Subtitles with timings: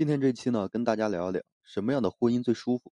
[0.00, 2.90] 今天这期呢，跟大家聊一聊什么样的婚姻最舒服。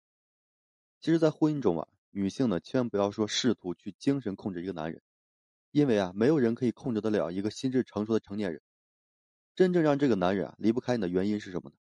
[0.99, 5.01] 其实，在婚姻中啊，女性呢，千万不要说试图去精神控制一个男人，
[5.71, 8.61] 因为啊，没有人可以控制得了一个心智成熟的成年人。
[9.55, 11.75] 真正让这个男人啊离不开你的原因是什么呢？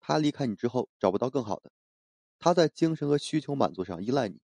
[0.00, 1.70] 他离开你之后找不到更好的，
[2.40, 4.40] 他在精神和需求满足上依赖你，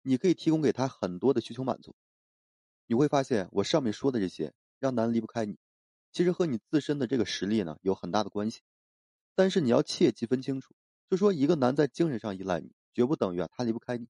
[0.00, 1.94] 你可以提供给他很多的需求满足。
[2.86, 5.58] 你会发现，我上面说的这些让男人离不开你。
[6.10, 8.62] 其实和你自身的这个实力呢有很大的关系，
[9.34, 10.74] 但是你要切记分清楚，
[11.08, 14.08] 就说一个男在精神上依赖你，绝不等于啊他离不开你。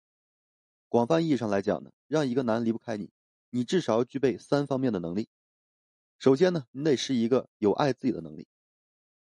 [0.90, 3.12] 广泛意义上来讲呢，让一个男离不开你，
[3.50, 5.28] 你至少要具备三方面的能力。
[6.18, 8.48] 首先呢，你得是一个有爱自己的能力，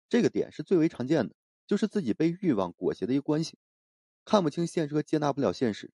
[0.09, 1.35] 这个点是最为常见的，
[1.65, 3.57] 就是自己被欲望裹挟的一个关系，
[4.25, 5.91] 看不清现实和接纳不了现实，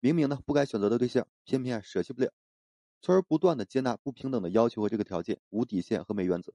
[0.00, 2.32] 明明呢不该选择的对象，偏偏舍弃不了。
[3.02, 6.52] 从而不断的接纳不平等的要求和这个条件，无底线和没原则。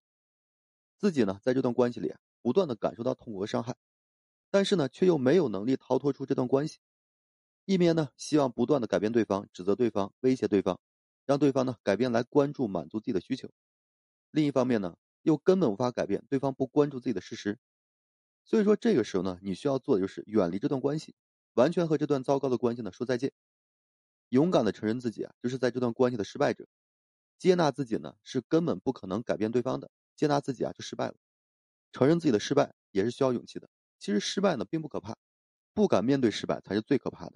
[0.98, 2.14] 自己呢，在这段关系里
[2.46, 3.76] 不断的感受到痛苦和伤害，
[4.52, 6.78] 但是呢，却又没有能力逃脱出这段关系。
[7.66, 10.80] 一面呢，希望不断的改变对方，指责对方，威胁对方，
[11.26, 13.48] 让对方呢改变来关注满足自己的需求；
[14.30, 17.58] 另一方面呢，又根本无法改变对方不关注自己的事实。
[18.44, 21.16] 所以说，这个时候呢，你需要做的就是远离这段关系，
[21.56, 23.32] 完全和这段糟糕的关系呢说再见。
[24.30, 26.66] 勇敢的承认自己啊，就是在这段关系的失败者；
[27.40, 29.90] 接纳自己呢，是根本不可能改变对方的。
[30.16, 31.16] 接纳自己啊，就失败了。
[31.96, 33.70] 承认自己的失败也是需要勇气的。
[34.00, 35.16] 其实失败呢并不可怕，
[35.74, 37.36] 不敢面对失败才是最可怕的。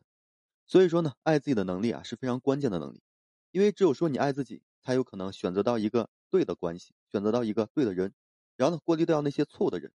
[0.68, 3.02] 所以说呢，爱自己的能力啊是非常关键的能力，
[3.52, 8.14] 因为只有说你爱自己，才有可能选择到一个对的关系，选择到一个对的人，
[8.58, 9.94] 然后呢过滤掉那些错误的人。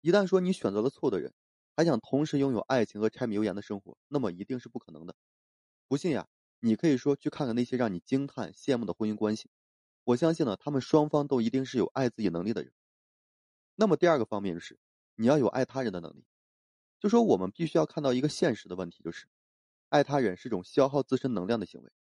[0.00, 1.32] 一旦说你选择了错的人，
[1.76, 5.14] 还想同时拥有爱情和柴米油盐的生活，那么一定是不可能的。
[5.86, 6.26] 不信呀，
[6.58, 9.48] 你可以说去看看那些让你惊叹、羡慕的婚姻关系。
[10.02, 12.72] 我相信呢，他们双方都一定是有爱自己能力的人。
[13.76, 14.78] 那么第二个方面就是，
[15.14, 16.24] 你要有爱他人的能力。
[16.98, 19.26] 就说我们必须要看到一个现实的问题，就是
[19.90, 21.92] 爱他人是种消耗自身能量的行为。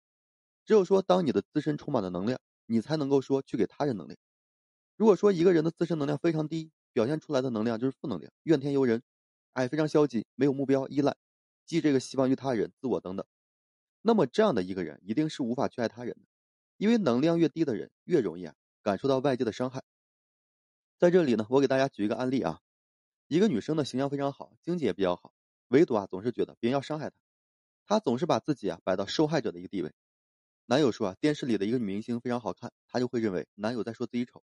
[0.66, 4.18] 只有说，当你的自身充满了能量，你才能够说去给他人能量。
[4.96, 9.04] 如果说一个人的自身能量非常低，表现出来的能量就是负能量、怨天尤人，
[9.52, 11.16] 哎，非常消极，没有目标、依赖，
[11.66, 13.26] 寄这个希望于他人、自我等等。
[14.02, 16.22] 那么这样的一个人一定是无法去爱他人的，
[16.78, 19.84] 因为能量越低的人越容易啊感受到外界的伤害。
[20.98, 22.62] 在这里呢，我给大家举一个案例啊，
[23.28, 25.34] 一个女生的形象非常好，经济也比较好，
[25.68, 27.16] 唯独啊总是觉得别人要伤害她，
[27.86, 29.92] 她总是把自己啊摆到受害者的一个地位。
[30.68, 34.42] 男友说啊，电视里的一个女明星非常好看，她就会认为男友在说自己丑，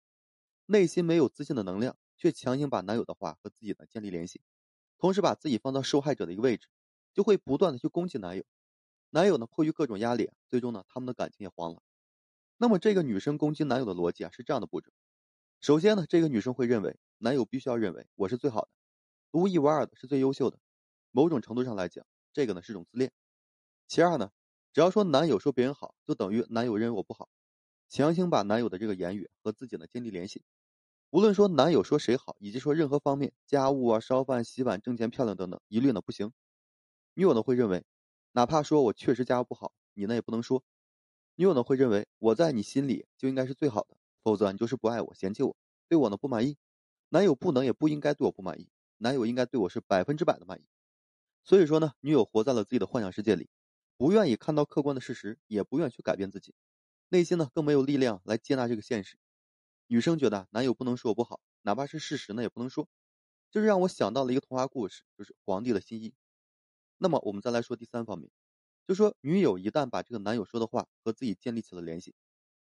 [0.67, 4.41] 内心没有自信的能量，却强行把男友的话和自己呢建立联系，
[4.99, 6.69] 同时把自己放到受害者的一个位置，
[7.13, 8.45] 就会不断的去攻击男友。
[9.11, 11.83] 男友呢，迫于各种压力，最终呢，他们的感情也黄了。
[12.57, 14.91] 那么，这个女生攻击男友的逻辑啊，是这样的步骤：
[15.67, 18.69] 首先呢，这个女生会认为男友必须要认为我是最好的、
[19.33, 20.61] 独一无二的，是最优秀的。
[21.11, 23.11] 某种程度上来讲，这个呢是种自恋。
[23.89, 24.31] 其二呢，
[24.73, 27.29] 只要说男友说别人好，就等于男友认为我不好，
[27.89, 30.45] 强行把男友的这个言语和自己呢建立联系。
[31.11, 36.33] 无论说男友说谁好，以及说任何方面，家务啊、烧饭、洗碗、挣钱、漂亮等等，一律呢不行。
[37.15, 37.85] 女友呢会认为。
[38.31, 40.63] 哪怕说我确实家务不好，你呢也不能说。
[41.35, 45.57] 女友呢会认为我在你心里就应该是最好的，否则你就是不爱我、嫌弃我，
[45.89, 46.59] 对我呢不满意。
[47.11, 50.65] 男友不能也不应该对我不满意，男友应该对我是百分之百的满意。
[51.45, 53.49] 所以说呢，女友活在了自己的幻想世界里，
[53.97, 56.57] 不愿意看到客观的事实，也不愿去改变自己，
[57.09, 59.17] 内心呢更没有力量来接纳这个现实。
[59.87, 62.89] 女生觉得男友不能说我不好，哪怕是事实呢也不能说，
[63.53, 66.13] 这是让我想到了一个童话故事，就是皇帝的新衣。
[66.99, 68.29] 那么我们再来说第三方面，
[68.89, 72.17] 就说女友一旦把这个男友说的话和自己建立起了联系，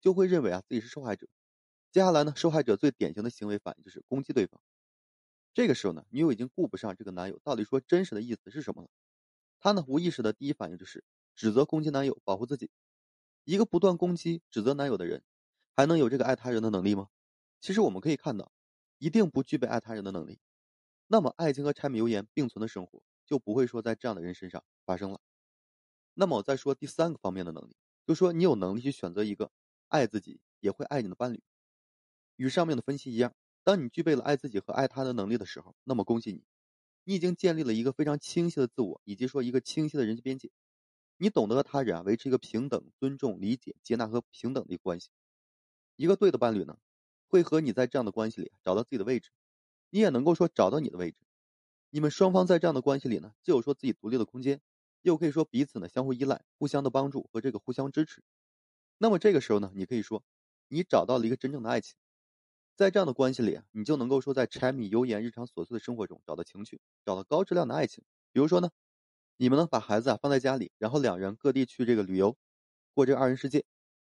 [0.01, 1.27] 就会认为啊自己是受害者。
[1.91, 4.61] 接下来呢，受害者最典型的行为反应就是攻击对方。
[5.53, 8.89] 这个时候呢，女友已经顾不上这个男友到底说真实的意思是什么了，
[9.59, 11.03] 她呢无意识的第一反应就是
[11.35, 12.69] 指责攻击男友，保护自己。
[13.43, 15.23] 一个不断攻击指责男友的人，
[15.75, 17.09] 还能有这个爱他人的能力吗？
[17.59, 18.51] 其实我们可以看到，
[18.97, 20.39] 一定不具备爱他人的能力。
[21.07, 23.01] 那么爱情和柴米油盐并存的生活。
[23.23, 25.21] 就不会说在这样的人身上发生了。
[26.15, 29.49] 那么我再说第三个方面的能力，就说你有能力去选择一个
[29.87, 31.41] 爱自己也会爱你的伴侣。
[32.41, 36.43] 与上面的分析一样，当你具备了爱自己和爱他的能力的时候，那么恭喜你，
[37.03, 40.49] 你已经建立了一个非常清晰的自我，以及说一个清晰的人际边界。
[41.17, 45.09] 你懂得和他人啊维持一个平等、尊重、理解、接纳和平等的一个关系。
[45.95, 46.79] 一个对的伴侣呢，
[47.27, 49.29] 会和你在这样的关系里找到自己的位置，
[49.91, 51.17] 你也能够说找到你的位置。
[51.91, 54.61] 你们双方在这样的关系里呢，既有说自己独立的空间，
[55.03, 58.23] 又可以说彼此呢相互依赖、互相的帮助和这个互相支持。
[58.97, 60.23] 那么这个时候呢，你可以说，
[60.69, 62.00] 你找到了一个真正的爱情。
[62.81, 68.03] 在这样的关系里，你就能够说在柴米油盐、日常琐碎的生活中找到情趣，找到高质量的爱情。
[68.31, 68.71] 比如说呢，
[69.37, 72.35] 你们呢把孩子啊放在家里，然后两人各地去这个旅游，
[72.95, 73.65] 过这个二人世界。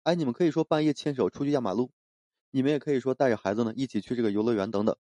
[0.05, 1.91] 哎，你们可以说半夜牵手出去压马路，
[2.53, 4.97] 你们也可以说带着孩子呢一起去这个游乐园等等。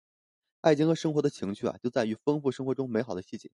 [0.62, 3.50] 爱情和生活的情趣啊，就在于丰富生活中美好的细节。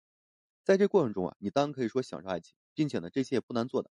[0.65, 3.89] 在这过程中啊，你当然可以说享受爱情，并且呢，这些也不难做的。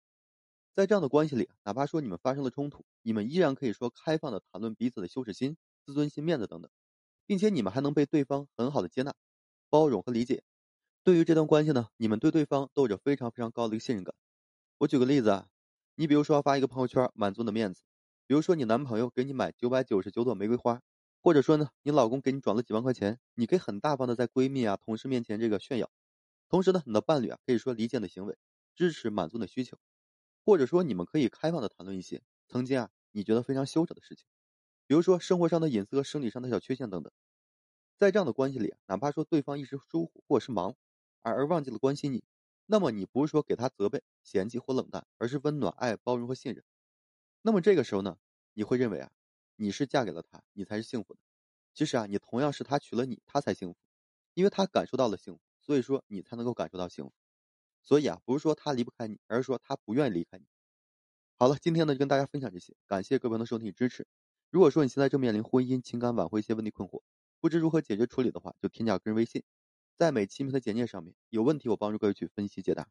[0.75, 5.57] 在这样的关系里，哪怕说你们发生了冲突，你们依然可以说开放的谈论彼此的羞耻心、
[5.91, 6.71] 自尊心、面子等等，
[7.27, 9.13] 并且你们还能被对方很好的接纳、
[9.69, 10.45] 包容和理解。
[11.03, 14.15] 对于这段关系呢，你们对对方都有着非常非常高的一个信任感。
[14.79, 15.49] 我举个例子啊，
[15.97, 17.83] 你比如说发一个朋友圈满足你的面子，
[18.29, 20.81] 比如说你男朋友给你买九百九十九朵玫瑰花，
[21.21, 25.91] 或者说呢，你老公给你转了几万块钱，你可以很大方的在闺蜜啊、同事面前这个炫耀。
[26.49, 28.39] 同时呢，你的伴侣啊可以说理解你的行为，
[28.77, 29.77] 支持满足你的需求。
[30.45, 34.25] 或者说，你们可以开放的谈论一些曾经啊你觉得非常羞耻的事情，
[34.91, 37.13] 比如说生活上的隐私和生理上的小缺陷等等。
[37.97, 40.75] 在这样的关系里，哪怕说对方一时疏忽或者是忙，
[41.23, 42.25] 而而忘记了关心你，
[42.67, 46.65] 那么你不是说给他责备、嫌弃或冷淡，而是温暖、爱、包容和信任。
[47.41, 48.19] 那么这个时候呢，
[48.53, 49.13] 你会认为啊，
[49.55, 51.21] 你是嫁给了他，你才是幸福的。
[51.73, 53.77] 其实啊，你同样是他娶了你，他才幸福，
[54.35, 57.13] 因为他感受到了幸福，所以说你才能够感受到幸福。
[57.81, 60.47] 所以啊，不是说他离不开你，而是说他不愿意离开你。
[61.37, 64.05] 好了，今天呢就跟大家分享这些，感谢各位朋友的收听与支持。
[64.51, 67.03] 如果说你现在正面临婚姻、情感挽回一些问题困惑，
[67.41, 69.45] 不知如何解决处理的话，就添加个人微信，
[69.97, 72.91] 在每期名的简介上面，有问题我帮助各位去分析解答。